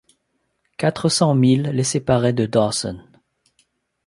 [0.77, 2.99] Quatre cents miles le séparaient de Dawson.